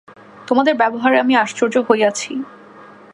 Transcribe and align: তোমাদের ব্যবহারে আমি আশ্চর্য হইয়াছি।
তোমাদের 0.47 0.73
ব্যবহারে 0.75 1.17
আমি 1.19 1.33
আশ্চর্য 1.35 1.75
হইয়াছি। 1.89 2.31